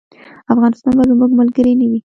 [0.53, 1.99] افغانستان به زموږ ملګری نه وي.